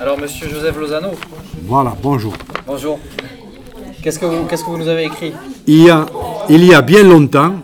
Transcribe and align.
Alors, 0.00 0.18
monsieur 0.18 0.48
Joseph 0.48 0.76
Lozano, 0.78 1.10
Voilà, 1.64 1.96
bonjour. 2.02 2.32
bonjour. 2.66 2.98
Qu'est-ce 4.02 4.18
que 4.18 4.26
vous, 4.26 4.44
qu'est-ce 4.46 4.64
que 4.64 4.70
vous 4.70 4.78
nous 4.78 4.88
avez 4.88 5.04
écrit 5.04 5.32
Il 5.66 5.82
y 5.84 5.90
a, 5.90 6.06
il 6.48 6.64
y 6.64 6.72
a 6.74 6.82
bien 6.82 7.02
longtemps 7.02 7.56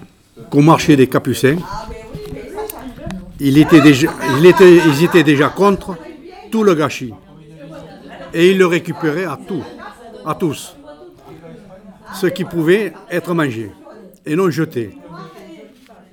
qu'au 0.51 0.61
marché 0.61 0.97
des 0.97 1.07
Capucins, 1.07 1.57
il 3.41 3.57
était 3.59 3.81
déjà, 3.81 4.09
il 4.39 4.47
était, 4.47 4.77
ils 4.77 5.05
étaient 5.05 5.23
déjà 5.23 5.49
contre 5.49 5.97
tout 6.51 6.65
le 6.65 6.75
gâchis. 6.75 7.13
Et 8.33 8.51
ils 8.51 8.59
le 8.59 8.67
récupéraient 8.67 9.27
à 9.27 9.39
tout, 9.47 9.63
à 10.27 10.35
tous. 10.35 10.77
Ce 12.15 12.27
qui 12.27 12.45
pouvait 12.45 12.93
être 13.11 13.33
mangé 13.33 13.71
et 14.27 14.35
non 14.35 14.51
jeté. 14.51 14.97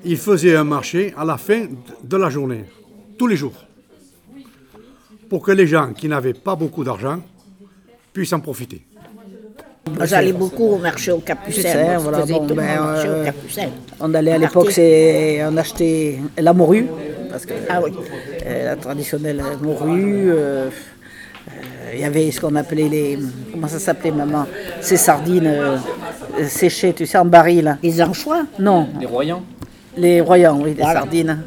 Ils 0.03 0.17
faisaient 0.17 0.55
un 0.55 0.63
marché 0.63 1.13
à 1.17 1.25
la 1.25 1.37
fin 1.37 1.65
de 2.03 2.17
la 2.17 2.29
journée, 2.29 2.65
tous 3.17 3.27
les 3.27 3.35
jours, 3.35 3.53
pour 5.31 5.41
que 5.41 5.53
les 5.53 5.65
gens 5.65 5.93
qui 5.93 6.09
n'avaient 6.09 6.33
pas 6.47 6.57
beaucoup 6.57 6.83
d'argent 6.83 7.19
puissent 8.11 8.33
en 8.33 8.41
profiter. 8.41 8.81
J'allais 10.03 10.33
beaucoup 10.33 10.65
au 10.75 10.77
marché 10.77 11.09
au 11.13 11.19
Capucin. 11.19 11.97
Voilà, 11.99 12.25
bon, 12.25 12.45
ben, 12.47 12.55
marché 12.55 13.07
euh. 13.07 13.31
On 14.01 14.13
allait 14.13 14.33
à 14.33 14.37
l'époque, 14.37 14.71
c'est 14.71 15.39
on 15.49 15.55
achetait 15.55 16.19
la 16.37 16.51
morue, 16.51 16.85
parce 17.29 17.45
que 17.45 17.53
Ah 17.69 17.79
oui. 17.81 17.91
euh, 18.45 18.65
la 18.65 18.75
traditionnelle 18.75 19.41
morue. 19.63 20.31
euh, 20.31 20.35
euh, 20.37 21.93
Il 21.93 22.01
y 22.01 22.03
avait 22.03 22.29
ce 22.29 22.41
qu'on 22.41 22.55
appelait 22.57 22.89
les. 22.89 23.17
Comment 23.53 23.69
ça 23.69 23.79
s'appelait, 23.79 24.11
maman 24.11 24.45
Ces 24.81 24.97
sardines 24.97 25.53
séchées, 26.45 26.91
tu 26.93 27.05
sais, 27.05 27.17
en 27.17 27.25
baril. 27.37 27.77
Les 27.81 28.01
anchois? 28.01 28.43
Non, 28.59 28.89
Les 28.99 29.05
Royans? 29.05 29.43
Les 29.95 30.19
royans, 30.19 30.57
oui, 30.61 30.73
les 30.75 30.81
Voilà. 30.83 30.99
sardines, 31.01 31.37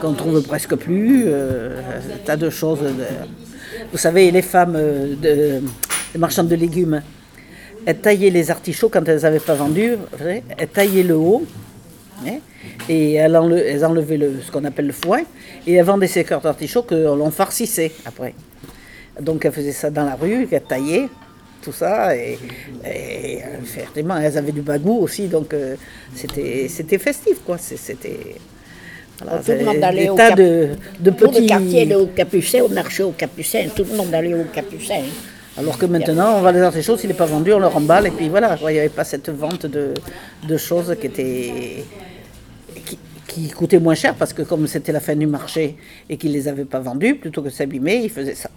qu'on 0.00 0.12
trouve 0.12 0.42
presque 0.42 0.74
plus. 0.76 1.24
euh, 1.26 1.80
un 2.14 2.18
tas 2.24 2.36
de 2.36 2.50
choses. 2.50 2.80
de- 2.80 2.92
Vous 3.92 3.98
savez, 3.98 4.30
les 4.30 4.42
femmes 4.42 4.74
euh, 4.76 5.14
de, 5.16 6.18
marchandes 6.18 6.48
de 6.48 6.56
légumes, 6.56 7.02
elles 7.86 7.98
taillaient 7.98 8.30
les 8.30 8.50
artichauts 8.50 8.88
quand 8.88 9.06
elles 9.08 9.22
n'avaient 9.22 9.38
pas 9.40 9.54
vendu, 9.54 9.96
elles 10.58 10.68
taillaient 10.68 11.02
le 11.02 11.16
haut. 11.16 11.44
hein, 12.26 12.38
et 12.88 13.14
elles, 13.14 13.32
enle- 13.36 13.62
elles 13.64 13.84
enlevaient 13.84 14.16
le, 14.16 14.40
ce 14.44 14.50
qu'on 14.50 14.64
appelle 14.64 14.86
le 14.88 14.92
foin, 14.92 15.20
et 15.66 15.74
elles 15.74 15.84
vendaient 15.84 16.06
ces 16.08 16.24
cœurs 16.24 16.40
d'artichaut 16.40 16.82
que 16.82 16.94
l'on 16.94 17.30
farcissait 17.30 17.92
après. 18.04 18.34
Donc 19.20 19.44
elles 19.44 19.52
faisaient 19.52 19.72
ça 19.72 19.90
dans 19.90 20.04
la 20.04 20.14
rue, 20.16 20.48
elles 20.50 20.62
taillaient 20.62 21.08
tout 21.62 21.72
ça, 21.72 22.16
et, 22.16 22.38
et, 22.84 23.38
euh, 23.42 24.18
elles 24.22 24.38
avaient 24.38 24.52
du 24.52 24.62
bagou 24.62 24.98
aussi, 25.00 25.28
donc 25.28 25.52
euh, 25.54 25.76
c'était 26.14 26.98
festif, 26.98 27.38
quoi. 27.44 27.58
C'était. 27.58 28.36
Voilà, 29.22 29.38
Tout 29.42 29.52
le 29.52 29.64
monde 29.64 29.76
c'est 29.78 29.82
allait 29.84 30.08
au 30.08 30.16
tas 30.16 30.28
Cap- 30.28 30.38
de, 30.38 30.68
de 31.00 31.10
Tout 31.10 31.30
le 31.32 31.46
quartier 31.46 31.82
allait 31.82 31.94
au 31.94 32.06
Capucin, 32.06 32.62
au 32.62 32.68
marché 32.68 33.02
au 33.02 33.10
Capucin. 33.12 33.66
Tout 33.74 33.84
le 33.90 33.96
monde 33.96 34.14
allait 34.14 34.34
au 34.34 34.44
Capucin. 34.44 35.02
Alors 35.56 35.76
que 35.76 35.86
maintenant, 35.86 36.36
on 36.36 36.40
va 36.40 36.52
les 36.52 36.60
artichauts, 36.60 36.96
s'il 36.96 37.08
n'est 37.08 37.16
pas 37.16 37.26
vendu, 37.26 37.52
on 37.52 37.58
le 37.58 37.66
remballe, 37.66 38.06
et 38.06 38.10
puis 38.12 38.28
voilà, 38.28 38.56
il 38.60 38.66
n'y 38.74 38.78
avait 38.78 38.88
pas 38.88 39.02
cette 39.02 39.28
vente 39.30 39.66
de, 39.66 39.92
de 40.46 40.56
choses 40.56 40.94
qui 41.00 41.06
étaient. 41.08 41.84
Qui, 42.86 42.98
qui 43.26 43.50
coûtaient 43.50 43.78
moins 43.80 43.94
cher 43.94 44.14
parce 44.14 44.32
que 44.32 44.42
comme 44.42 44.66
c'était 44.66 44.92
la 44.92 45.00
fin 45.00 45.14
du 45.14 45.26
marché 45.26 45.76
et 46.08 46.16
qu'ils 46.16 46.30
ne 46.30 46.36
les 46.36 46.48
avaient 46.48 46.64
pas 46.64 46.78
vendus, 46.78 47.16
plutôt 47.16 47.42
que 47.42 47.50
s'abîmer, 47.50 47.96
ils 48.04 48.10
faisaient 48.10 48.34
ça. 48.34 48.50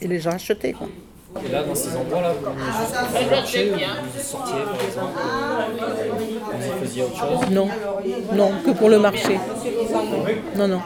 Et 0.00 0.08
les 0.08 0.18
gens 0.20 0.30
achetaient. 0.32 0.72
Quoi. 0.72 0.88
Et 1.44 1.52
là, 1.52 1.62
dans 1.62 1.74
ces 1.74 1.90
endroits-là, 1.96 2.32
vous 2.40 3.24
le 3.24 3.30
marché 3.30 3.70
ou 3.70 3.74
vous 3.74 4.22
sortiez, 4.22 4.54
par 4.64 4.84
exemple 4.86 5.18
euh, 5.20 6.12
Vous 6.58 6.66
y 6.66 6.86
faisiez 6.86 7.02
autre 7.02 7.16
chose. 7.18 7.50
Non, 7.50 7.68
non, 8.34 8.50
que 8.64 8.70
pour 8.72 8.88
le 8.88 8.98
marché. 8.98 9.38
Non, 10.56 10.68
non. 10.68 10.80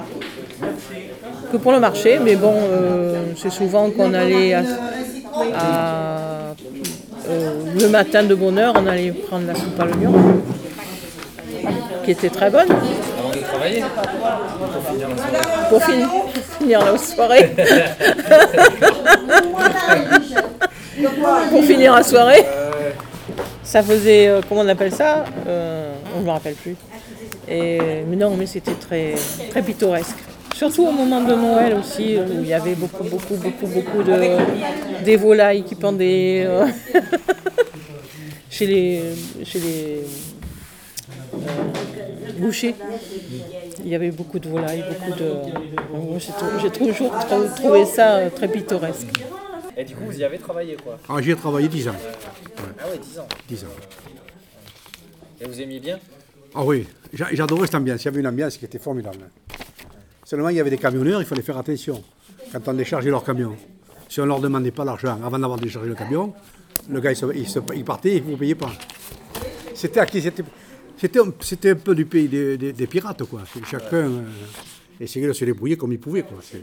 Que 1.50 1.56
pour 1.56 1.72
le 1.72 1.80
marché, 1.80 2.18
mais 2.22 2.36
bon, 2.36 2.54
euh, 2.54 3.32
c'est 3.36 3.50
souvent 3.50 3.90
qu'on 3.90 4.12
allait 4.14 4.54
à, 4.54 4.62
à- 5.54 6.54
euh, 7.28 7.52
le 7.80 7.88
matin 7.88 8.24
de 8.24 8.34
bonne 8.34 8.58
heure, 8.58 8.74
on 8.76 8.86
allait 8.86 9.12
prendre 9.12 9.46
la 9.46 9.54
soupe 9.54 9.78
à 9.78 9.84
l'oignon, 9.84 10.12
qui 12.04 12.10
était 12.10 12.30
très 12.30 12.50
bonne, 12.50 12.68
Pour 15.68 15.82
finir 15.84 16.84
la 16.84 16.98
soirée 16.98 17.54
pour 21.50 21.64
finir, 21.64 21.94
la 21.94 22.02
soirée. 22.02 22.44
Ça 23.62 23.82
faisait, 23.82 24.28
euh, 24.28 24.40
comment 24.48 24.62
on 24.62 24.68
appelle 24.68 24.92
ça 24.92 25.24
Euh, 25.46 25.94
On 26.16 26.20
ne 26.20 26.26
me 26.26 26.30
rappelle 26.30 26.54
plus. 26.54 26.76
Et, 27.48 27.78
mais 28.08 28.16
non, 28.16 28.34
mais 28.36 28.46
c'était 28.46 28.74
très, 28.74 29.14
très 29.50 29.62
pittoresque. 29.62 30.18
Surtout 30.54 30.86
au 30.86 30.92
moment 30.92 31.20
de 31.20 31.34
Noël 31.34 31.74
aussi, 31.74 32.16
où 32.18 32.40
il 32.42 32.46
y 32.46 32.52
avait 32.54 32.74
beaucoup, 32.74 33.04
beaucoup, 33.04 33.34
beaucoup, 33.36 33.66
beaucoup 33.66 34.02
de 34.02 35.02
des 35.04 35.16
volailles 35.16 35.64
qui 35.64 35.74
pendaient 35.74 36.44
euh, 36.46 36.66
chez 38.50 38.66
les, 38.66 39.02
chez 39.44 39.58
les 39.58 40.00
bouchers. 42.38 42.74
Il 43.84 43.88
y 43.88 43.94
avait 43.94 44.10
beaucoup 44.10 44.38
de 44.38 44.48
volailles, 44.48 44.84
beaucoup 44.88 45.18
de. 45.18 45.32
J'ai 46.60 46.70
toujours 46.70 47.10
trou- 47.18 47.48
trouvé 47.56 47.84
ça 47.84 48.16
euh, 48.16 48.30
très 48.30 48.48
pittoresque. 48.48 49.08
Et 49.76 49.84
du 49.84 49.94
coup, 49.94 50.04
vous 50.06 50.18
y 50.18 50.24
avez 50.24 50.38
travaillé, 50.38 50.76
quoi 50.82 50.98
Ah, 51.08 51.20
J'y 51.20 51.30
ai 51.30 51.36
travaillé 51.36 51.68
10 51.68 51.88
ans. 51.88 51.94
Ah 52.78 52.88
ouais, 52.90 52.98
10 52.98 53.18
ans. 53.18 53.26
10 53.48 53.64
ans. 53.64 53.68
Et 55.40 55.46
vous 55.46 55.60
aimiez 55.60 55.80
bien 55.80 55.98
Ah 56.54 56.62
oui, 56.64 56.86
j'a- 57.12 57.28
j'adorais 57.32 57.66
cette 57.66 57.74
ambiance. 57.76 58.02
Il 58.02 58.04
y 58.04 58.08
avait 58.08 58.20
une 58.20 58.26
ambiance 58.26 58.56
qui 58.58 58.64
était 58.66 58.78
formidable. 58.78 59.18
Seulement, 60.24 60.50
il 60.50 60.56
y 60.56 60.60
avait 60.60 60.70
des 60.70 60.78
camionneurs, 60.78 61.20
il 61.20 61.26
fallait 61.26 61.42
faire 61.42 61.58
attention 61.58 62.02
quand 62.52 62.68
on 62.68 62.74
déchargeait 62.74 63.10
leur 63.10 63.24
camion. 63.24 63.56
Si 64.08 64.20
on 64.20 64.24
ne 64.24 64.28
leur 64.28 64.40
demandait 64.40 64.70
pas 64.70 64.84
l'argent 64.84 65.18
avant 65.24 65.38
d'avoir 65.38 65.58
déchargé 65.58 65.88
le 65.88 65.94
camion, 65.94 66.34
le 66.90 67.00
gars, 67.00 67.12
il, 67.12 67.16
se- 67.16 67.34
il 67.34 67.48
se- 67.48 67.58
il 67.74 67.84
partait 67.84 68.16
et 68.16 68.20
vous 68.20 68.32
ne 68.32 68.36
payez 68.36 68.54
pas. 68.54 68.70
C'était 69.74 70.00
à 70.00 70.06
qui? 70.06 70.20
C'était 70.20 70.44
c'était 71.02 71.18
un, 71.18 71.32
c'était 71.40 71.70
un 71.70 71.74
peu 71.74 71.94
du 71.94 72.04
pays 72.06 72.28
des, 72.28 72.56
des- 72.56 72.72
des 72.72 72.86
pirates, 72.86 73.24
quoi. 73.24 73.40
Chacun 73.68 73.96
euh, 73.96 74.22
essayait 75.00 75.26
de 75.26 75.32
se 75.32 75.44
débrouiller 75.44 75.76
comme 75.76 75.92
il 75.92 75.98
pouvait, 75.98 76.22
quoi. 76.22 76.38
C'est- 76.40 76.62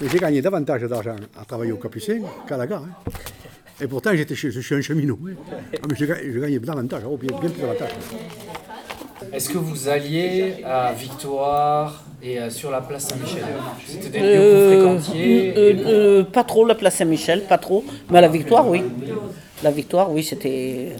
Mais 0.00 0.08
J'ai 0.08 0.18
gagné 0.18 0.42
davantage 0.42 0.82
d'argent 0.82 1.14
à 1.40 1.44
travailler 1.44 1.70
au 1.72 1.76
Capucin 1.76 2.18
qu'à 2.48 2.56
la 2.56 2.66
gare. 2.66 2.82
hein. 2.82 3.10
Et 3.80 3.86
pourtant, 3.86 4.10
j'étais 4.14 4.34
chez- 4.34 4.50
je 4.50 4.60
suis 4.60 4.74
un 4.74 4.80
cheminot. 4.80 5.18
hein. 5.28 5.34
Ah, 5.74 5.86
mais 5.88 5.94
je, 5.96 6.04
ga- 6.04 6.16
je 6.34 6.38
gagnais 6.40 6.58
davantage, 6.58 7.02
oh, 7.08 7.16
bien, 7.16 7.38
bien 7.40 7.48
plus 7.50 7.60
davantage. 7.62 7.90
Est-ce 9.32 9.48
que 9.50 9.58
vous 9.58 9.88
alliez 9.88 10.64
à 10.64 10.92
Victoire 10.92 12.04
et 12.22 12.40
euh, 12.40 12.50
sur 12.50 12.72
la 12.72 12.80
place 12.80 13.06
Saint-Michel? 13.08 13.44
C'était 13.86 14.08
des 14.10 14.18
lieux 14.18 14.40
que 14.40 14.56
vous 14.56 14.82
fréquentiez 14.82 15.54
euh, 15.56 15.74
euh, 15.86 16.24
pas 16.24 16.42
trop 16.42 16.66
la 16.66 16.74
place 16.74 16.96
Saint-Michel, 16.96 17.44
pas 17.48 17.58
trop. 17.58 17.84
Mais 18.10 18.18
à 18.18 18.20
la 18.22 18.28
Victoire, 18.28 18.68
oui. 18.68 18.82
La 19.62 19.70
Victoire, 19.70 20.10
oui, 20.12 20.22
c'était. 20.24 20.92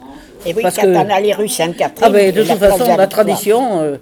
Et 0.46 0.54
oui, 0.54 0.62
Parce 0.62 0.76
quand 0.76 0.82
que- 0.82 0.96
on 0.96 1.10
allait 1.10 1.32
rue 1.34 1.48
Sainte-Catherine. 1.48 2.00
Ah 2.02 2.10
ben, 2.10 2.32
de 2.32 2.40
la 2.42 2.46
toute 2.46 2.58
façon, 2.58 2.78
la 2.78 2.84
Victoire. 2.90 3.08
tradition, 3.08 3.80
euh, 3.80 3.96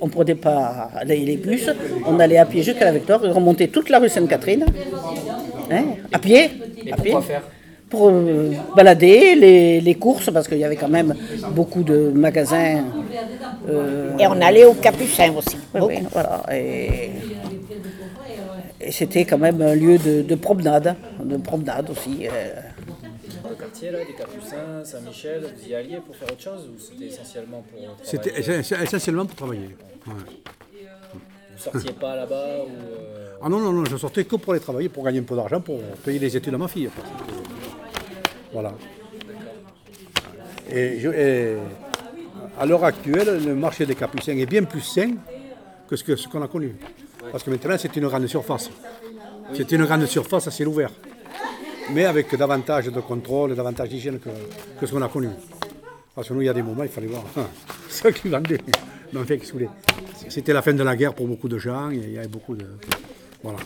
on 0.00 0.06
ne 0.06 0.10
prenait 0.10 0.34
pas 0.34 0.90
les, 1.06 1.18
les 1.24 1.36
bus, 1.36 1.68
on 2.06 2.18
allait 2.20 2.38
à 2.38 2.46
pied 2.46 2.62
jusqu'à 2.62 2.84
la 2.86 2.92
Victoire, 2.92 3.20
on 3.24 3.32
remontait 3.32 3.68
toute 3.68 3.88
la 3.90 3.98
rue 3.98 4.08
Sainte-Catherine, 4.08 4.64
hein, 5.70 5.84
à 6.12 6.18
pied. 6.18 6.50
Et 6.86 6.92
à 6.92 6.96
pour 6.96 7.02
pied, 7.04 7.12
quoi 7.12 7.22
faire 7.22 7.42
Pour 7.88 8.08
euh, 8.08 8.52
balader 8.76 9.34
les, 9.34 9.80
les 9.80 9.94
courses, 9.94 10.30
parce 10.32 10.48
qu'il 10.48 10.58
y 10.58 10.64
avait 10.64 10.76
quand 10.76 10.88
même 10.88 11.14
beaucoup 11.50 11.82
de 11.82 12.10
magasins. 12.14 12.84
euh, 13.70 14.16
Et 14.18 14.26
on 14.26 14.40
allait 14.40 14.64
au 14.64 14.74
Capucin 14.74 15.32
aussi. 15.36 15.56
oui, 15.74 15.96
voilà. 16.12 16.42
Et, 16.52 17.10
et 18.80 18.90
c'était 18.90 19.24
quand 19.24 19.38
même 19.38 19.60
un 19.62 19.74
lieu 19.74 19.96
de, 19.98 20.22
de 20.22 20.34
promenade, 20.34 20.96
de 21.22 21.36
promenade 21.36 21.88
aussi. 21.90 22.26
euh. 22.26 22.50
Le 23.82 23.88
quartier 23.88 23.90
là, 23.90 24.04
des 24.04 24.12
Capucins, 24.14 24.84
Saint-Michel, 24.84 25.42
vous 25.56 25.68
y 25.68 25.74
alliez 25.74 25.96
pour 26.06 26.14
faire 26.14 26.30
autre 26.30 26.40
chose 26.40 26.70
ou 26.72 26.78
c'était 26.78 27.06
essentiellement 27.06 27.62
pour 27.62 27.80
travailler 27.80 27.98
C'était 28.04 28.40
ess- 28.40 28.82
essentiellement 28.82 29.26
pour 29.26 29.34
travailler. 29.36 29.76
Ouais. 30.06 30.12
Vous 31.56 31.58
sortiez 31.62 31.92
pas 31.92 32.14
là-bas 32.16 32.58
ou 32.64 32.68
euh, 32.68 33.34
Ah 33.42 33.48
non, 33.48 33.58
non, 33.58 33.72
non, 33.72 33.84
je 33.84 33.96
sortais 33.96 34.24
que 34.24 34.36
pour 34.36 34.52
aller 34.52 34.62
travailler, 34.62 34.88
pour 34.88 35.02
gagner 35.04 35.18
un 35.18 35.24
peu 35.24 35.34
d'argent, 35.34 35.60
pour 35.60 35.80
payer 36.04 36.20
les 36.20 36.36
études 36.36 36.54
à 36.54 36.58
ma 36.58 36.68
fille. 36.68 36.90
Voilà. 38.52 38.72
Et, 40.70 41.00
je- 41.00 41.08
et 41.10 41.56
à 42.60 42.64
l'heure 42.66 42.84
actuelle, 42.84 43.44
le 43.44 43.54
marché 43.56 43.84
des 43.84 43.96
Capucins 43.96 44.36
est 44.36 44.46
bien 44.46 44.62
plus 44.62 44.80
sain 44.82 45.10
que 45.88 45.96
ce 45.96 46.04
que- 46.04 46.14
ce 46.16 46.28
qu'on 46.28 46.42
a 46.42 46.48
connu. 46.48 46.76
Parce 47.32 47.42
que 47.42 47.50
maintenant, 47.50 47.76
c'est 47.78 47.94
une 47.96 48.06
grande 48.06 48.26
surface. 48.28 48.70
C'est 49.54 49.70
une 49.72 49.84
grande 49.86 50.06
surface 50.06 50.46
à 50.46 50.50
ciel 50.52 50.68
ouvert. 50.68 50.90
Mais 51.90 52.04
avec 52.04 52.34
davantage 52.36 52.86
de 52.86 53.00
contrôle, 53.00 53.54
davantage 53.54 53.88
d'hygiène 53.88 54.18
que, 54.18 54.30
que 54.80 54.86
ce 54.86 54.92
qu'on 54.92 55.02
a 55.02 55.08
connu. 55.08 55.28
Parce 56.14 56.28
que 56.28 56.34
nous, 56.34 56.42
il 56.42 56.46
y 56.46 56.48
a 56.48 56.54
des 56.54 56.62
moments, 56.62 56.82
il 56.82 56.88
fallait 56.88 57.06
voir 57.06 57.24
hein, 57.36 57.46
ceux 57.88 58.10
qui 58.10 58.28
vendaient. 58.28 58.60
Mais 59.12 59.20
enfin, 59.20 59.36
qu'est-ce 59.36 59.52
que 59.52 59.58
vous 59.58 59.64
voulez 59.64 59.70
C'était 60.28 60.52
la 60.52 60.62
fin 60.62 60.72
de 60.72 60.82
la 60.82 60.96
guerre 60.96 61.14
pour 61.14 61.26
beaucoup 61.26 61.48
de 61.48 61.58
gens, 61.58 61.90
et 61.90 61.96
il 61.96 62.12
y 62.12 62.18
avait 62.18 62.28
beaucoup 62.28 62.54
de. 62.54 62.66
Voilà. 63.42 63.58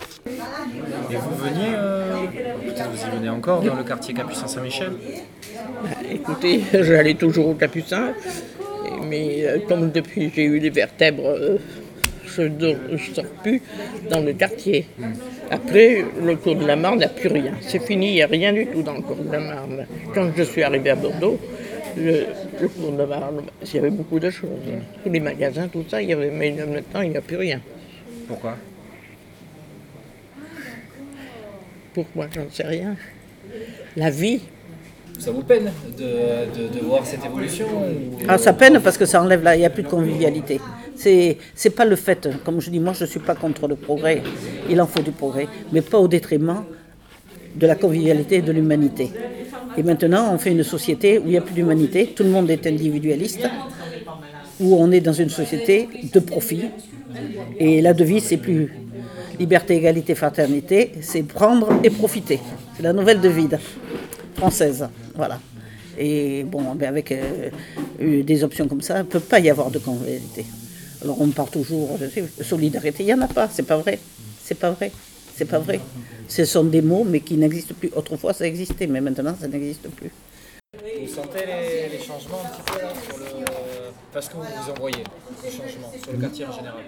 Et 1.10 1.16
vous 1.16 1.36
veniez, 1.36 1.74
euh, 1.74 2.26
vous 2.62 2.70
y 2.70 3.16
venez 3.16 3.28
encore, 3.28 3.62
dans 3.62 3.74
le 3.74 3.84
quartier 3.84 4.14
Capucin 4.14 4.46
Saint-Michel? 4.46 4.92
Écoutez, 6.10 6.62
j'allais 6.72 7.14
toujours 7.14 7.48
au 7.48 7.54
Capucin, 7.54 8.14
mais 9.04 9.44
euh, 9.44 9.58
comme 9.68 9.90
depuis 9.90 10.32
j'ai 10.34 10.44
eu 10.44 10.58
les 10.58 10.70
vertèbres, 10.70 11.26
euh, 11.26 11.58
je 12.26 12.42
ne 12.42 12.96
sors 13.14 13.24
plus 13.42 13.62
dans 14.10 14.20
le 14.20 14.32
quartier. 14.32 14.86
Après, 15.50 16.04
le 16.22 16.36
cours 16.36 16.56
de 16.56 16.66
la 16.66 16.76
Marne, 16.76 16.96
il 16.96 16.98
n'y 16.98 17.04
a 17.04 17.08
plus 17.08 17.28
rien. 17.28 17.52
C'est 17.60 17.78
fini, 17.82 18.08
il 18.10 18.14
n'y 18.14 18.22
a 18.22 18.26
rien 18.26 18.52
du 18.52 18.66
tout 18.66 18.82
dans 18.82 18.94
le 18.94 19.02
cours 19.02 19.16
de 19.16 19.30
la 19.30 19.40
Marne. 19.40 19.86
Quand 20.14 20.28
je 20.36 20.42
suis 20.42 20.62
arrivé 20.62 20.90
à 20.90 20.96
Bordeaux, 20.96 21.38
le, 21.96 22.26
le 22.60 22.68
cours 22.68 22.92
de 22.92 22.98
la 22.98 23.06
Marne, 23.06 23.42
il 23.62 23.74
y 23.74 23.78
avait 23.78 23.90
beaucoup 23.90 24.18
de 24.18 24.30
choses. 24.30 24.50
Tous 25.04 25.10
les 25.10 25.20
magasins, 25.20 25.68
tout 25.68 25.84
ça, 25.88 26.02
il 26.02 26.08
y 26.10 26.12
avait, 26.12 26.30
mais 26.30 26.50
maintenant, 26.50 27.00
il 27.02 27.10
n'y 27.10 27.16
a 27.16 27.20
plus 27.22 27.36
rien. 27.36 27.60
Pourquoi? 28.28 28.56
Pourquoi 31.94 32.26
J'en 32.34 32.50
sais 32.50 32.64
rien. 32.66 32.94
La 33.96 34.10
vie, 34.10 34.40
Ça 35.18 35.30
vous 35.30 35.42
peine 35.42 35.72
de, 35.96 36.02
de- 36.04 36.68
de 36.78 36.84
voir 36.84 37.06
cette 37.06 37.24
évolution 37.24 37.64
ou- 37.66 38.18
Ah, 38.28 38.36
ça 38.36 38.52
peine 38.52 38.80
parce 38.82 38.98
que 38.98 39.06
ça 39.06 39.22
enlève 39.22 39.42
là, 39.42 39.56
il 39.56 39.60
n'y 39.60 39.64
a 39.64 39.70
plus 39.70 39.82
de 39.82 39.88
convivialité. 39.88 40.60
C'est, 40.96 41.38
c'est 41.54 41.70
pas 41.70 41.84
le 41.84 41.96
fait, 41.96 42.28
comme 42.44 42.60
je 42.60 42.70
dis, 42.70 42.80
moi 42.80 42.92
je 42.94 43.04
ne 43.04 43.08
suis 43.08 43.20
pas 43.20 43.34
contre 43.34 43.68
le 43.68 43.76
progrès, 43.76 44.22
il 44.70 44.80
en 44.80 44.86
faut 44.86 45.02
du 45.02 45.12
progrès, 45.12 45.46
mais 45.72 45.82
pas 45.82 45.98
au 45.98 46.08
détriment 46.08 46.64
de 47.54 47.66
la 47.66 47.74
convivialité 47.74 48.36
et 48.36 48.42
de 48.42 48.52
l'humanité. 48.52 49.10
Et 49.76 49.82
maintenant, 49.82 50.32
on 50.32 50.38
fait 50.38 50.52
une 50.52 50.62
société 50.62 51.18
où 51.18 51.24
il 51.26 51.30
n'y 51.30 51.36
a 51.36 51.42
plus 51.42 51.54
d'humanité, 51.54 52.06
tout 52.16 52.22
le 52.22 52.30
monde 52.30 52.50
est 52.50 52.66
individualiste, 52.66 53.46
où 54.58 54.74
on 54.76 54.90
est 54.90 55.00
dans 55.00 55.12
une 55.12 55.28
société 55.28 55.88
de 56.12 56.20
profit, 56.20 56.64
et 57.58 57.82
la 57.82 57.92
devise, 57.92 58.24
c'est 58.24 58.38
plus 58.38 58.72
liberté, 59.38 59.76
égalité, 59.76 60.14
fraternité, 60.14 60.92
c'est 61.02 61.22
prendre 61.22 61.68
et 61.82 61.90
profiter. 61.90 62.40
C'est 62.76 62.82
la 62.82 62.92
nouvelle 62.92 63.20
devise 63.20 63.58
française. 64.34 64.88
Voilà. 65.14 65.38
Et 65.98 66.44
bon, 66.44 66.74
ben 66.74 66.88
avec 66.88 67.12
euh, 67.12 67.50
des 68.22 68.44
options 68.44 68.68
comme 68.68 68.82
ça, 68.82 68.96
il 68.96 68.98
ne 68.98 69.02
peut 69.04 69.20
pas 69.20 69.40
y 69.40 69.48
avoir 69.48 69.70
de 69.70 69.78
convivialité. 69.78 70.44
Alors 71.06 71.20
on 71.20 71.28
parle 71.28 71.50
toujours 71.50 71.96
de 72.00 72.10
solidarité, 72.42 73.04
il 73.04 73.06
n'y 73.06 73.14
en 73.14 73.20
a 73.22 73.28
pas, 73.28 73.48
c'est 73.48 73.62
pas 73.62 73.76
vrai. 73.76 74.00
C'est 74.42 74.56
pas 74.56 74.72
vrai. 74.72 74.90
C'est 75.36 75.44
pas 75.44 75.60
vrai. 75.60 75.78
Ce 76.26 76.44
sont 76.44 76.64
des 76.64 76.82
mots, 76.82 77.04
mais 77.04 77.20
qui 77.20 77.36
n'existent 77.36 77.76
plus. 77.78 77.92
Autrefois, 77.94 78.32
ça 78.32 78.44
existait, 78.44 78.88
mais 78.88 79.00
maintenant, 79.00 79.36
ça 79.40 79.46
n'existe 79.46 79.88
plus. 79.90 80.10
Vous 80.74 81.06
sentez 81.06 81.46
les, 81.46 81.96
les 81.96 82.02
changements 82.02 82.40
un 82.44 82.48
petit 82.48 82.72
peu 82.72 82.80
là 82.82 82.92
sur 83.06 83.18
le... 83.18 83.24
Parce 84.12 84.28
que 84.28 84.34
vous 84.34 84.40
vous 84.42 84.70
en 84.72 84.74
voyez, 84.80 85.04
les 85.44 85.50
changements 85.50 85.92
sur 86.02 86.12
le 86.12 86.18
quartier 86.18 86.44
en 86.46 86.52
général. 86.52 86.82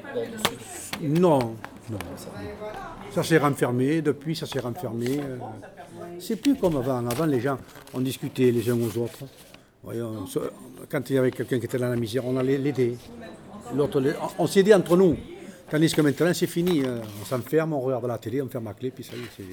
Non, 1.00 1.38
non. 1.91 1.99
Ça 3.14 3.23
s'est 3.23 3.38
renfermé, 3.38 4.03
depuis 4.03 4.35
ça 4.35 4.47
s'est 4.47 4.59
renfermé. 4.59 5.21
euh, 5.21 5.37
C'est 6.19 6.37
plus 6.37 6.56
comme 6.56 6.76
avant. 6.76 7.06
Avant, 7.06 7.26
les 7.26 7.41
gens, 7.41 7.59
on 7.94 8.00
discutait 8.00 8.50
les 8.50 8.69
uns 8.69 8.79
aux 8.81 8.99
autres. 8.99 9.21
Voyons, 9.85 10.25
quand 10.91 11.09
il 11.09 11.14
y 11.14 11.19
avait 11.19 11.31
quelqu'un 11.31 11.61
qui 11.61 11.67
était 11.67 11.79
dans 11.79 11.88
la 11.88 11.97
misère, 11.97 12.26
on 12.26 12.37
allait 12.37 12.59
l'aider. 12.59 12.97
L'autre, 13.75 14.03
on, 14.38 14.44
on 14.44 14.47
s'aidait 14.47 14.75
entre 14.75 14.97
nous. 14.97 15.17
Tandis 15.70 15.93
que 15.93 16.00
maintenant, 16.00 16.32
c'est 16.32 16.47
fini. 16.47 16.82
euh, 16.85 17.00
On 17.20 17.25
s'enferme, 17.25 17.75
on 17.75 17.81
regarde 17.81 18.06
la 18.06 18.19
télé, 18.19 18.41
on 18.41 18.49
ferme 18.49 18.65
la 18.67 18.75
clé, 18.75 18.91
puis 18.91 19.05
ça 19.05 19.12
y 19.15 19.20
est. 19.20 19.29
c'est- 19.37 19.44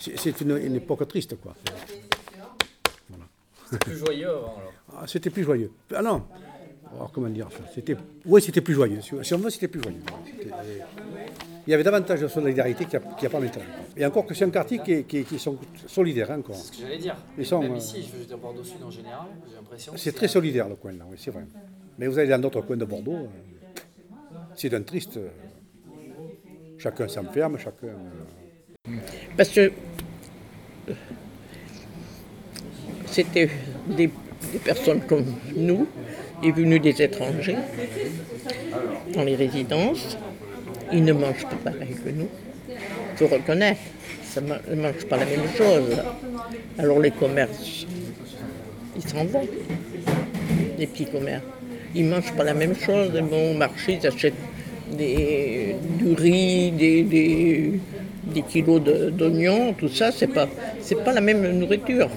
C'est 0.00 0.18
c'est 0.18 0.40
une, 0.40 0.56
une 0.58 0.74
époque 0.76 1.06
triste, 1.06 1.36
quoi. 1.40 1.54
C'est 3.70 3.78
plus 3.78 3.96
joyeux 3.96 4.28
avant 4.28 4.56
alors. 4.58 4.72
Ah, 4.98 5.06
c'était 5.06 5.30
plus 5.30 5.44
joyeux. 5.44 5.70
Ah 5.94 6.02
non. 6.02 6.24
Alors, 6.94 7.10
comment 7.10 7.28
dire 7.28 7.48
ça 7.50 7.64
C'était, 7.74 7.96
oui, 8.26 8.42
c'était 8.42 8.60
plus 8.60 8.74
joyeux. 8.74 9.00
Si 9.00 9.32
on 9.32 9.38
veut, 9.38 9.48
c'était 9.48 9.68
plus 9.68 9.80
joyeux. 9.82 10.02
C'était- 10.26 10.50
Il 11.66 11.70
y 11.70 11.74
avait 11.74 11.84
davantage 11.84 12.20
de 12.20 12.28
solidarité 12.28 12.84
qu'il 12.84 12.98
n'y 13.20 13.26
a, 13.26 13.30
pas 13.30 13.38
maintenant. 13.40 13.62
Et 13.96 14.04
encore 14.04 14.26
que 14.26 14.34
c'est 14.34 14.44
un 14.44 14.50
quartier 14.50 14.80
qui, 14.80 15.04
qui, 15.04 15.24
qui 15.24 15.38
sont 15.38 15.56
solidaires 15.86 16.32
hein, 16.32 16.40
encore. 16.40 16.56
Ce 16.56 16.72
que 16.72 16.78
j'allais 16.78 16.98
dire. 16.98 17.16
Ils 17.38 17.46
sont, 17.46 17.60
Même 17.60 17.72
euh, 17.74 17.76
ici, 17.76 18.02
je 18.12 18.18
veux 18.18 18.24
dire 18.26 18.36
Bordeaux 18.36 18.64
Sud 18.64 18.82
en 18.82 18.90
général, 18.90 19.28
j'ai 19.48 19.54
l'impression. 19.54 19.92
que 19.92 19.98
C'est 19.98 20.12
très 20.12 20.26
solidaire 20.28 20.68
le 20.68 20.74
coin 20.74 20.92
là, 20.92 21.04
oui, 21.08 21.16
c'est 21.18 21.30
vrai. 21.30 21.44
Mais 21.98 22.06
vous 22.06 22.18
allez 22.18 22.28
dans 22.28 22.38
d'autres 22.38 22.62
coins 22.62 22.76
de 22.76 22.84
Bordeaux, 22.84 23.12
euh, 23.14 23.26
c'est 24.56 24.68
d'un 24.68 24.82
triste. 24.82 25.16
euh, 25.16 25.28
chacun 26.78 27.06
s'enferme, 27.08 27.58
chacun. 27.58 27.88
euh, 28.88 28.92
Parce 29.36 29.50
que 29.50 29.72
c'était 33.06 33.48
des, 33.86 34.10
personnes 34.64 35.00
comme 35.02 35.24
nous, 35.54 35.86
et 36.42 36.50
venus 36.50 36.82
des 36.82 37.00
étrangers, 37.02 37.56
dans 39.14 39.22
les 39.22 39.36
résidences. 39.36 40.18
Ils 40.92 41.04
ne 41.04 41.12
mangent 41.12 41.44
pas 41.44 41.70
pareil 41.70 41.94
que 42.04 42.10
nous. 42.10 42.28
Il 42.68 43.16
faut 43.16 43.28
reconnaître, 43.28 43.80
ça 44.24 44.40
ne 44.40 44.74
mangent 44.74 45.06
pas 45.08 45.18
la 45.18 45.26
même 45.26 45.48
chose. 45.56 45.96
Alors 46.78 46.98
les 46.98 47.12
commerces, 47.12 47.86
ils 48.96 49.08
s'en 49.08 49.24
vont, 49.24 49.46
les 50.78 50.86
petits 50.86 51.06
commerces. 51.06 51.44
Ils 51.94 52.04
ne 52.06 52.10
mangent 52.10 52.32
pas 52.34 52.44
la 52.44 52.54
même 52.54 52.74
chose. 52.74 53.10
Ils 53.14 53.22
vont 53.22 53.52
au 53.52 53.54
marché, 53.54 53.98
ils 54.00 54.06
achètent 54.06 54.34
des, 54.96 55.76
du 55.98 56.12
riz, 56.14 56.70
des, 56.72 57.02
des, 57.02 57.80
des 58.34 58.42
kilos 58.42 58.82
de- 58.82 59.10
d'oignons, 59.10 59.72
tout 59.74 59.88
ça, 59.88 60.10
c'est 60.12 60.26
pas, 60.26 60.48
c'est 60.80 61.02
pas 61.02 61.12
la 61.12 61.20
même 61.20 61.58
nourriture. 61.58 62.08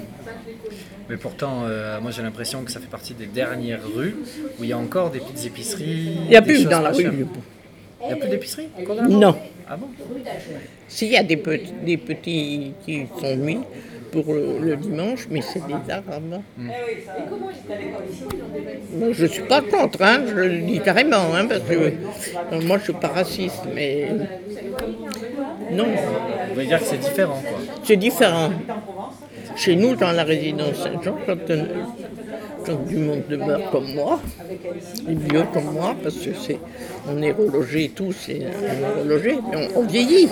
Mais 1.10 1.18
pourtant, 1.18 1.64
euh, 1.66 2.02
moi 2.02 2.10
j'ai 2.12 2.22
l'impression 2.24 2.64
que 2.64 2.72
ça 2.72 2.80
fait 2.80 2.90
partie 2.90 3.14
des 3.14 3.28
dernières 3.28 3.82
rues 3.96 4.16
où 4.60 4.64
il 4.64 4.70
y 4.70 4.74
a 4.74 4.78
encore 4.78 5.12
des 5.12 5.20
petites 5.20 5.46
épiceries. 5.46 6.18
Il 6.26 6.30
n'y 6.30 6.36
a 6.36 6.42
plus 6.42 6.66
dans 6.66 6.82
la 6.82 6.90
rue. 6.90 7.04
chères. 7.04 7.14
Il 8.02 8.08
n'y 8.08 8.14
a 8.14 8.16
plus 8.18 8.30
d'épicerie 8.30 8.68
Non. 9.10 9.36
Ah 9.70 9.78
bon? 9.78 9.88
S'il 10.88 11.10
y 11.12 11.18
a 11.18 11.24
des 11.24 11.42
des 11.86 11.98
petits 11.98 12.72
qui 12.86 13.04
sont 13.22 13.36
mis 13.38 13.60
pour 14.24 14.34
le, 14.34 14.60
le 14.60 14.76
dimanche, 14.78 15.28
mais 15.30 15.42
c'est 15.42 15.62
des 15.68 15.92
Arabes. 15.92 16.42
Moi, 16.58 16.72
je 19.12 19.24
ne 19.24 19.28
suis 19.28 19.44
pas 19.44 19.62
contre, 19.62 20.02
hein, 20.02 20.22
je 20.28 20.34
le 20.36 20.58
dis 20.60 20.80
carrément, 20.80 21.34
hein, 21.36 21.46
parce 21.48 21.62
que 21.62 21.74
euh, 21.74 21.92
moi 22.68 22.78
je 22.78 22.84
ne 22.84 22.84
suis 22.84 22.94
pas 22.94 23.08
raciste, 23.10 23.64
mais 23.74 24.10
non, 25.72 25.86
Vous 25.86 26.54
voulez 26.54 26.68
dire 26.68 26.80
que 26.80 26.86
c'est 26.86 26.98
différent 26.98 27.42
quoi. 27.42 27.58
c'est 27.84 27.98
différent. 27.98 28.50
Chez 29.56 29.76
nous, 29.76 29.96
dans 29.96 30.12
la 30.12 30.24
résidence 30.24 30.76
Saint-Jean, 30.84 31.18
quand, 31.26 31.50
euh, 31.50 31.64
quand 32.66 32.86
du 32.88 32.98
monde 32.98 33.24
demeure 33.30 33.70
comme 33.72 33.94
moi, 33.94 34.20
les 35.08 35.16
vieux 35.16 35.44
comme 35.54 35.72
moi, 35.74 35.96
parce 36.02 36.16
que 36.18 36.34
c'est, 36.34 36.60
on 37.10 37.22
est 37.22 37.32
relogés 37.32 37.92
tous, 37.96 38.30
et 38.30 38.42
on 38.46 38.66
est 38.66 39.02
relogés, 39.02 39.38
on 39.76 39.84
vieillit. 39.84 40.30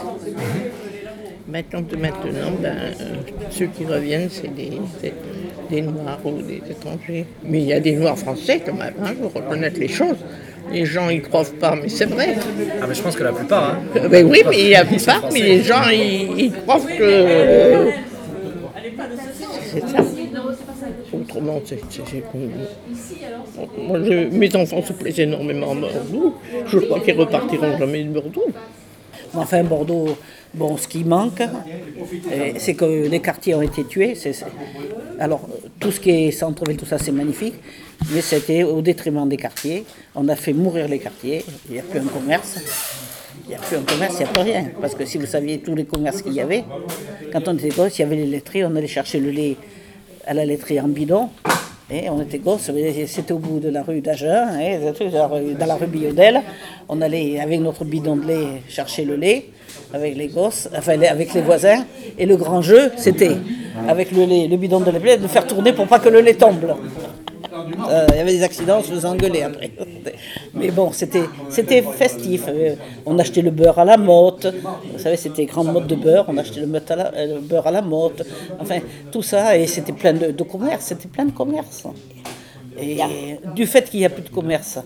Maintenant, 1.53 1.81
maintenant 1.99 2.51
ben, 2.63 2.75
euh, 2.99 3.13
ceux 3.51 3.67
qui 3.67 3.85
reviennent, 3.85 4.27
c'est 4.31 4.53
des, 4.55 4.71
des- 5.03 5.13
des 5.69 5.81
Noirs 5.83 6.19
ou 6.25 6.41
des 6.41 6.61
étrangers. 6.73 7.25
Mais 7.43 7.59
il 7.61 7.67
y 7.67 7.73
a 7.73 7.79
des 7.79 7.91
Noirs 7.95 8.17
français 8.17 8.59
quand 8.65 8.73
même, 8.73 8.93
il 9.05 9.15
faut 9.21 9.29
reconnaître 9.39 9.79
les 9.79 9.87
choses. 9.87 10.17
Les 10.71 10.85
gens 10.85 11.09
y 11.11 11.21
croient 11.21 11.45
pas, 11.59 11.75
mais 11.79 11.89
c'est 11.89 12.05
vrai. 12.05 12.29
Ah 12.81 12.85
mais 12.87 12.95
je 12.95 13.01
pense 13.03 13.15
que 13.15 13.23
la 13.23 13.33
plupart. 13.33 13.75
Hein. 13.75 13.83
Euh, 13.97 14.07
ben 14.09 14.25
oui, 14.31 14.41
mais 14.49 14.59
il 14.61 14.69
y 14.69 14.75
a 14.75 14.83
Ils 14.91 14.99
sont 14.99 15.11
pas, 15.11 15.29
mais 15.31 15.41
les 15.41 15.61
gens, 15.61 15.83
ils, 15.91 16.39
ils 16.45 16.51
croient 16.53 16.79
que. 16.79 17.89
C'est 19.71 19.87
ça. 19.89 20.03
Autrement, 21.13 21.61
c'est. 21.65 21.79
Moi, 23.77 23.99
je- 24.03 24.35
mes 24.35 24.55
enfants 24.55 24.81
se 24.81 24.93
plaisent 24.93 25.19
énormément 25.19 25.71
à 25.73 25.75
Bordeaux. 25.75 26.33
Je 26.67 26.79
crois 26.79 26.99
qu'ils 27.01 27.17
repartiront 27.19 27.77
jamais 27.77 28.03
de 28.05 28.09
Bordeaux. 28.09 28.47
Enfin, 29.35 29.63
Bordeaux, 29.63 30.17
bon, 30.53 30.77
ce 30.77 30.87
qui 30.87 31.03
manque, 31.03 31.41
euh, 31.41 32.51
c'est 32.57 32.75
que 32.75 33.07
les 33.07 33.19
quartiers 33.19 33.55
ont 33.55 33.61
été 33.61 33.83
tués. 33.83 34.15
Alors, 35.19 35.47
tout 35.79 35.91
ce 35.91 35.99
qui 35.99 36.11
est 36.11 36.31
centre-ville, 36.31 36.77
tout 36.77 36.85
ça, 36.85 36.97
c'est 36.97 37.11
magnifique, 37.11 37.55
mais 38.11 38.21
c'était 38.21 38.63
au 38.63 38.81
détriment 38.81 39.27
des 39.27 39.37
quartiers. 39.37 39.85
On 40.15 40.27
a 40.27 40.35
fait 40.35 40.53
mourir 40.53 40.87
les 40.87 40.99
quartiers, 40.99 41.43
il 41.67 41.73
n'y 41.73 41.79
a 41.79 41.83
plus 41.83 41.99
un 41.99 42.05
commerce. 42.05 42.59
Il 43.45 43.49
n'y 43.49 43.55
a 43.55 43.59
plus 43.59 43.75
un 43.75 43.81
commerce, 43.81 44.13
il 44.15 44.19
n'y 44.19 44.25
a 44.25 44.27
plus 44.27 44.41
rien. 44.43 44.65
Parce 44.79 44.95
que 44.95 45.05
si 45.05 45.17
vous 45.17 45.25
saviez 45.25 45.59
tous 45.59 45.75
les 45.75 45.85
commerces 45.85 46.21
qu'il 46.21 46.33
y 46.33 46.41
avait, 46.41 46.63
quand 47.31 47.47
on 47.47 47.57
était 47.57 47.69
gosse, 47.69 47.97
il 47.97 48.03
y 48.03 48.05
avait 48.05 48.15
les 48.15 48.27
laiteries, 48.27 48.63
on 48.63 48.75
allait 48.75 48.87
chercher 48.87 49.19
le 49.19 49.31
lait 49.31 49.57
à 50.25 50.33
la 50.33 50.45
laiterie 50.45 50.79
en 50.79 50.87
bidon. 50.87 51.29
On 51.91 52.21
était 52.21 52.39
gosses, 52.39 52.71
c'était 53.07 53.33
au 53.33 53.37
bout 53.39 53.59
de 53.59 53.69
la 53.69 53.83
rue 53.83 53.99
d'Agen, 54.01 54.57
et 54.59 54.79
dans 54.79 55.65
la 55.65 55.75
rue- 55.75 55.85
Biodel. 55.87 56.41
On 56.89 57.01
allait 57.01 57.39
avec 57.39 57.59
notre 57.59 57.83
bidon 57.83 58.15
de 58.15 58.25
lait 58.25 58.47
chercher 58.67 59.05
le 59.05 59.15
lait 59.15 59.45
avec 59.93 60.15
les 60.15 60.27
gosses, 60.27 60.69
enfin 60.75 60.99
avec 61.01 61.33
les 61.33 61.41
voisins. 61.41 61.83
Et 62.17 62.25
le 62.25 62.35
grand 62.37 62.61
jeu, 62.61 62.91
c'était 62.97 63.35
avec 63.87 64.11
le 64.11 64.25
lait, 64.25 64.47
le 64.47 64.57
bidon 64.57 64.79
de 64.79 64.91
lait, 64.91 65.17
de 65.17 65.27
faire 65.27 65.45
tourner 65.45 65.73
pour 65.73 65.87
pas 65.87 65.99
que 65.99 66.09
le 66.09 66.21
lait 66.21 66.33
tombe. 66.35 66.73
Euh, 67.89 68.07
Il 68.11 68.15
y 68.17 68.19
avait 68.19 68.31
des 68.33 68.43
accidents, 68.43 68.77
on 68.79 68.83
se 68.83 68.91
faisait 68.91 69.07
engueuler 69.07 69.43
après. 69.43 69.71
Mais 70.53 70.71
bon, 70.71 70.91
c'était 70.91 71.23
c'était 71.49 71.81
festif. 71.81 72.43
Euh, 72.47 72.75
On 73.05 73.17
achetait 73.19 73.41
le 73.41 73.51
beurre 73.51 73.79
à 73.79 73.85
la 73.85 73.97
motte. 73.97 74.47
Vous 74.93 74.99
savez, 74.99 75.17
c'était 75.17 75.45
grande 75.45 75.71
motte 75.71 75.87
de 75.87 75.95
beurre. 75.95 76.25
On 76.27 76.37
achetait 76.37 76.61
le, 76.61 76.67
meute 76.67 76.89
à 76.91 76.95
la- 76.95 77.13
euh, 77.15 77.35
le 77.35 77.39
beurre 77.41 77.67
à 77.67 77.71
la 77.71 77.81
motte. 77.81 78.23
Enfin, 78.59 78.79
tout 79.11 79.21
ça. 79.21 79.57
Et 79.57 79.67
c'était 79.67 79.93
plein 79.93 80.13
de, 80.13 80.31
de 80.31 80.43
commerce. 80.43 80.85
C'était 80.85 81.07
plein 81.07 81.25
de 81.25 81.31
commerce. 81.31 81.83
Et 82.79 82.97
du 83.53 83.67
fait 83.67 83.87
qu'il 83.89 83.99
n'y 83.99 84.05
a 84.05 84.09
plus 84.09 84.23
de 84.23 84.29
commerce, 84.29 84.79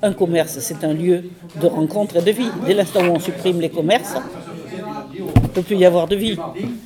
un 0.00 0.12
commerce, 0.12 0.58
c'est 0.60 0.84
un 0.84 0.92
lieu 0.92 1.24
de 1.60 1.66
rencontre 1.66 2.16
et 2.18 2.22
de 2.22 2.30
vie. 2.30 2.48
Dès 2.66 2.74
l'instant 2.74 3.00
où 3.00 3.10
on 3.10 3.18
supprime 3.18 3.60
les 3.60 3.68
commerces, 3.68 4.14
il 5.12 5.24
ne 5.24 5.48
peut 5.48 5.62
plus 5.62 5.76
y 5.76 5.84
avoir 5.84 6.06
de 6.06 6.14
vie. 6.14 6.38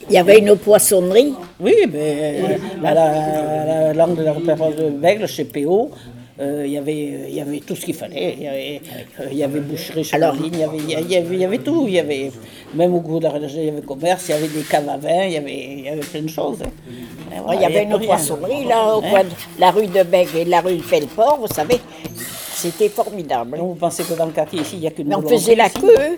Il 0.08 0.14
y 0.14 0.18
avait 0.18 0.38
une 0.38 0.56
poissonnerie. 0.56 1.34
Oui, 1.60 1.74
mais 1.92 2.42
la, 2.82 2.92
la, 2.94 3.04
la 3.64 3.92
langue 3.94 4.16
de 4.16 4.22
la 4.24 4.32
repérage 4.32 4.76
de 4.76 4.90
Bègle, 4.90 5.26
chez 5.26 5.44
PO, 5.46 5.90
euh, 6.38 6.64
il 6.66 6.72
y 6.72 6.76
avait, 6.76 7.28
il 7.30 7.34
y 7.34 7.40
avait 7.40 7.60
tout 7.60 7.74
ce 7.74 7.84
qu'il 7.86 7.94
fallait. 7.94 8.34
Il 8.36 8.42
y 8.44 8.48
avait, 8.48 8.80
euh, 9.20 9.28
il 9.32 9.38
y 9.38 9.42
avait 9.42 9.60
boucherie 9.60 10.04
sur 10.04 10.18
la 10.18 10.32
ligne, 10.32 10.50
il 10.52 10.58
y 10.60 10.64
avait, 10.64 10.76
il 10.76 10.90
y 10.90 11.16
avait, 11.16 11.34
il 11.34 11.40
y 11.40 11.44
avait 11.46 11.58
tout. 11.58 11.84
Il 11.88 11.94
y 11.94 11.98
avait, 11.98 12.30
même 12.74 12.94
au 12.94 13.00
cours 13.00 13.20
d'arrêt, 13.20 13.40
il 13.42 13.64
y 13.64 13.68
avait 13.70 13.80
commerce, 13.80 14.26
il 14.28 14.32
y 14.32 14.34
avait 14.34 14.48
des 14.48 14.60
caves 14.62 14.86
à 14.88 14.98
vin, 14.98 15.24
il 15.24 15.32
y 15.32 15.36
avait, 15.38 15.54
il 15.78 15.84
y 15.84 15.88
avait 15.88 16.00
plein 16.00 16.20
de 16.22 16.28
choses. 16.28 16.58
hein. 16.62 16.70
Il 17.54 17.60
y 17.60 17.64
avait 17.64 17.84
une 17.84 17.98
poissonnerie 18.00 18.64
là, 18.66 18.96
au 18.96 19.00
Hein 19.02 19.08
coin 19.10 19.24
de 19.24 19.30
la 19.58 19.70
rue 19.70 19.86
de 19.86 20.02
Bègue 20.02 20.28
et 20.36 20.44
la 20.44 20.60
rue 20.60 20.76
de 20.76 20.82
Felport, 20.82 21.38
vous 21.40 21.54
savez. 21.54 21.80
C'était 22.54 22.88
formidable. 22.90 23.56
Donc, 23.56 23.68
vous 23.68 23.74
pensez 23.74 24.02
que 24.04 24.14
dans 24.14 24.26
le 24.26 24.32
quartier 24.32 24.60
ici, 24.60 24.76
il 24.76 24.80
n'y 24.80 24.86
a 24.86 24.90
qu'une 24.90 25.08
Mais 25.08 25.14
on 25.14 25.22
faisait 25.22 25.54
la 25.54 25.66
ici 25.66 25.80
queue. 25.80 26.16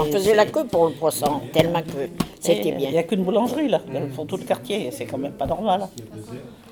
On 0.00 0.04
faisait 0.04 0.34
la 0.34 0.46
queue 0.46 0.64
pour 0.64 0.86
le 0.86 0.92
poisson, 0.92 1.40
tellement 1.52 1.80
que 1.80 2.08
c'était 2.40 2.74
Il 2.78 2.90
n'y 2.90 2.98
a 2.98 3.02
qu'une 3.02 3.22
boulangerie 3.22 3.68
là, 3.68 3.80
dans 4.16 4.24
tout 4.24 4.36
le 4.36 4.44
quartier, 4.44 4.90
c'est 4.96 5.04
quand 5.04 5.18
même 5.18 5.32
pas 5.32 5.46
normal. 5.46 5.80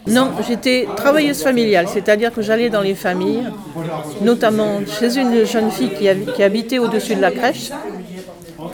Non, 0.07 0.31
j'étais 0.47 0.87
travailleuse 0.97 1.43
familiale, 1.43 1.87
c'est-à-dire 1.89 2.33
que 2.33 2.41
j'allais 2.41 2.71
dans 2.71 2.81
les 2.81 2.95
familles, 2.95 3.45
notamment 4.23 4.81
chez 4.87 5.19
une 5.19 5.45
jeune 5.45 5.71
fille 5.71 5.91
qui, 5.99 6.05
habi- 6.09 6.33
qui 6.35 6.43
habitait 6.43 6.79
au-dessus 6.79 7.15
de 7.15 7.21
la 7.21 7.31
crèche, 7.31 7.71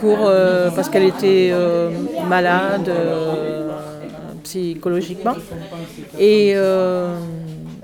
pour, 0.01 0.19
euh, 0.21 0.71
parce 0.71 0.89
qu'elle 0.89 1.03
était 1.05 1.51
euh, 1.53 1.91
malade 2.29 2.89
euh, 2.89 3.71
psychologiquement. 4.45 5.35
Et, 6.19 6.53
euh, 6.55 7.17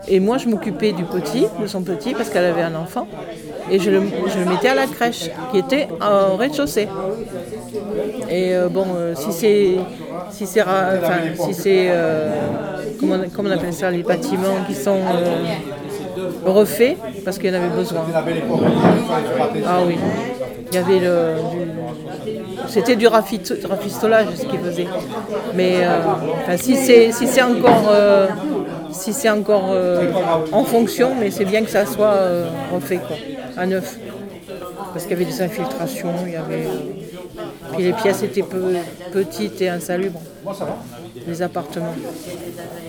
et 0.06 0.20
moi, 0.20 0.38
je 0.38 0.46
m'occupais 0.48 0.92
du 0.92 1.04
petit, 1.04 1.46
de 1.60 1.66
son 1.66 1.82
petit, 1.82 2.14
parce 2.14 2.30
qu'elle 2.30 2.44
avait 2.44 2.62
un 2.62 2.74
enfant, 2.76 3.08
et 3.70 3.78
je 3.80 3.90
le, 3.90 4.00
je 4.32 4.38
le 4.38 4.44
mettais 4.44 4.68
à 4.68 4.74
la 4.76 4.86
crèche, 4.86 5.28
qui 5.50 5.58
était 5.58 5.88
au 6.00 6.36
rez-de-chaussée. 6.36 6.86
Et 8.30 8.54
euh, 8.54 8.68
bon, 8.68 8.86
euh, 8.96 9.14
si 9.16 9.32
c'est 9.32 9.76
si 10.30 10.44
enfin, 10.60 11.18
si 11.36 11.52
c'est 11.54 11.86
euh, 11.90 12.30
comment, 12.98 13.16
on- 13.38 13.50
appelle 13.50 13.72
ça 13.72 13.90
les 13.90 14.04
bâtiments 14.04 14.58
qui 14.68 14.74
sont 14.74 14.98
refaits 16.46 16.96
parce 17.24 17.38
qu'il 17.38 17.50
y 17.50 17.52
en 17.52 17.60
avait 17.60 17.74
besoin. 17.76 18.02
Ah 19.66 19.78
oui, 19.86 19.96
il 20.70 20.74
y 20.74 20.78
avait 20.78 21.00
le 21.00 21.34
c'était 22.68 22.94
du 22.94 23.08
rafistolage 23.08 24.28
ce 24.36 24.46
qu'ils 24.46 24.60
faisaient. 24.60 24.86
Mais 25.54 25.74
si 26.56 26.76
c'est 26.76 27.10
si 27.10 27.26
c'est 27.26 27.42
encore 27.42 27.84
si 28.92 29.12
c'est 29.12 29.30
encore 29.30 29.70
en 30.52 30.64
fonction, 30.64 31.10
mais 31.18 31.30
c'est 31.32 31.44
bien 31.44 31.62
que 31.64 31.70
ça 31.70 31.84
soit 31.84 32.14
refait 32.72 32.98
quoi, 32.98 33.16
à 33.56 33.66
neuf. 33.66 33.98
Parce 34.92 35.04
qu'il 35.06 35.12
y 35.18 35.22
avait 35.22 35.30
des 35.30 35.42
infiltrations, 35.42 36.14
il 36.26 36.32
y 36.32 36.36
avait. 36.36 36.66
Puis 37.72 37.82
les 37.84 37.92
pièces 37.92 38.22
étaient 38.22 38.42
peu- 38.42 38.74
petites 39.12 39.60
et 39.62 39.68
insalubres. 39.68 40.20
Les 41.26 41.42
appartements. 41.42 41.94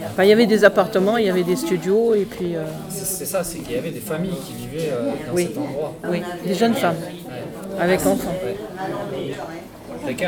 Enfin, 0.08 0.24
il 0.24 0.30
y 0.30 0.34
avait 0.34 0.46
des 0.46 0.64
appartements, 0.64 1.18
il 1.18 1.26
y 1.26 1.30
avait 1.30 1.44
des 1.44 1.56
studios 1.56 2.14
et 2.16 2.26
puis. 2.26 2.56
euh, 2.56 2.64
C'est 2.90 3.26
ça, 3.26 3.44
c'est 3.44 3.60
qu'il 3.60 3.76
y 3.76 3.78
avait 3.80 3.92
des 3.92 4.00
familles 4.00 4.38
qui 4.46 4.54
vivaient 4.54 4.90
euh, 4.92 5.12
dans 5.28 5.34
oui, 5.36 5.48
cet 5.48 5.58
endroit. 5.58 5.94
oui, 6.10 6.22
des 6.46 6.54
jeunes 6.54 6.74
femmes 6.74 6.96
avec 7.80 8.06
enfants. 8.06 8.34
Plutôt. 10.06 10.24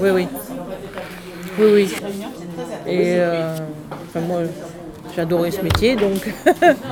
Oui, 0.00 0.10
oui. 0.10 0.26
Oui, 1.58 1.66
oui. 1.72 1.94
Et 2.86 3.16
euh, 3.18 3.54
enfin, 4.08 4.20
moi, 4.20 4.40
j'adorais 5.14 5.50
ce 5.50 5.62
métier, 5.62 5.96
donc. 5.96 6.32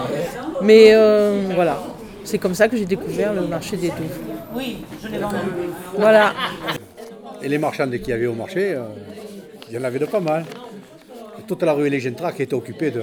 Mais 0.63 0.91
euh, 0.95 1.43
voilà, 1.55 1.83
c'est 2.25 2.39
comme 2.39 2.55
ça 2.55 2.69
que 2.69 2.77
j'ai 2.77 2.87
découvert 2.87 3.33
le 3.35 3.43
marché 3.43 3.77
des 3.77 3.89
douves. 3.89 4.34
Oui, 4.55 4.79
je 5.03 5.09
l'ai 5.09 5.19
vendu. 5.19 5.37
Voilà. 5.97 6.33
Et 7.43 7.49
les 7.49 7.59
marchands 7.59 7.89
qu'il 7.91 8.09
y 8.09 8.13
avait 8.13 8.27
au 8.27 8.35
marché, 8.35 8.73
euh, 8.75 8.85
il 9.69 9.75
y 9.75 9.79
en 9.79 9.85
avait 9.85 9.99
de 9.99 10.07
pas 10.07 10.21
mal. 10.21 10.45
Et 11.39 11.43
toute 11.43 11.63
la 11.63 11.73
rue 11.73 11.89
Légentra 11.89 12.33
qui 12.33 12.43
était 12.43 12.55
occupée 12.55 12.91
de, 12.91 13.03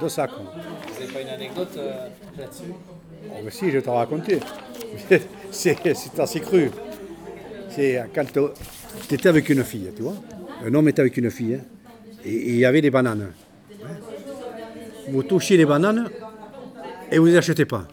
de 0.00 0.08
ça. 0.08 0.26
quoi. 0.28 0.38
Vous 0.44 1.00
n'avez 1.00 1.12
pas 1.12 1.20
une 1.22 1.28
anecdote 1.28 1.74
euh, 1.78 1.92
là-dessus 2.38 2.72
Oh, 3.30 3.40
mais 3.44 3.50
si, 3.50 3.66
je 3.70 3.76
vais 3.78 3.82
te 3.82 3.90
raconter. 3.90 4.38
C'est 5.50 5.78
c'est 5.94 6.18
assez 6.20 6.40
cru. 6.40 6.70
C'est 7.68 8.04
quand 8.14 8.24
tu 8.32 9.14
étais 9.14 9.28
avec 9.28 9.48
une 9.48 9.62
fille, 9.64 9.90
tu 9.96 10.02
vois. 10.02 10.14
Un 10.64 10.72
homme 10.74 10.88
était 10.88 11.00
avec 11.00 11.16
une 11.16 11.30
fille. 11.30 11.54
hein, 11.54 11.60
et 12.24 12.32
il 12.50 12.56
y 12.56 12.64
avait 12.64 12.80
des 12.80 12.90
bananes. 12.90 13.28
hein. 13.84 13.86
Vous 15.08 15.22
touchiez 15.22 15.56
les 15.56 15.64
bananes 15.64 16.08
et 17.10 17.18
vous 17.18 17.26
ne 17.26 17.30
les 17.32 17.36
achetez 17.38 17.64
pas. 17.64 17.86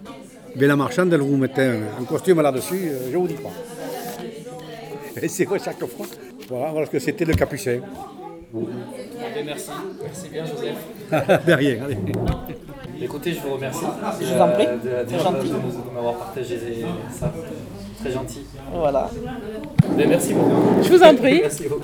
Mais 0.56 0.68
la 0.68 0.76
marchande, 0.76 1.14
elle 1.14 1.22
vous 1.22 1.38
mettait 1.38 1.64
un, 1.64 2.02
un 2.02 2.04
costume 2.06 2.42
là-dessus, 2.42 2.90
euh, 2.90 3.10
je 3.12 3.18
vous 3.18 3.28
dis 3.28 3.36
pas. 3.36 3.50
Et 5.22 5.28
c'est 5.28 5.46
quoi 5.46 5.58
chaque 5.60 5.80
fois 5.86 6.06
Voilà, 6.50 6.74
parce 6.74 6.90
que 6.90 7.00
c'était 7.00 7.26
le 7.26 7.34
capucin. 7.34 7.80
Merci. 9.46 9.70
Merci 10.04 10.30
bien, 10.30 10.46
Joseph. 10.46 10.76
de 11.48 11.54
rien, 11.54 11.78
allez. 11.86 11.98
Écoutez, 13.02 13.34
je 13.34 13.40
vous 13.40 13.54
remercie. 13.56 13.86
Je 14.22 14.26
vous 14.34 14.42
en 14.42 14.50
prie, 14.50 14.68
euh, 14.68 15.04
de, 15.04 15.18
gentil. 15.18 15.50
de 15.50 15.96
m'avoir 15.96 16.16
partagé 16.16 16.60
ça. 17.10 17.34
Très 18.00 18.12
gentil. 18.12 18.46
Voilà. 18.74 19.10
Mais 19.96 20.06
merci 20.06 20.34
beaucoup. 20.34 20.84
Je 20.84 20.90
vous 20.90 21.04
en 21.04 21.16
prie. 21.16 21.42
Merci 21.42 21.68
beaucoup. 21.68 21.84